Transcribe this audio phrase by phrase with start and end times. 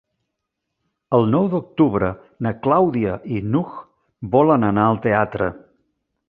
[1.17, 2.09] El nou d'octubre
[2.47, 3.77] na Clàudia i n'Hug
[4.37, 5.53] volen anar al teatre.